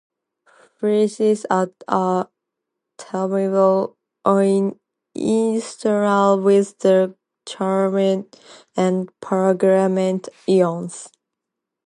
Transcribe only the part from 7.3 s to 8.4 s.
chromate